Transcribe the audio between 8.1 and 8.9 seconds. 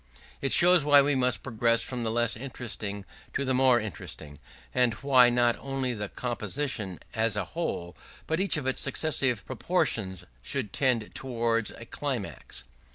but each of its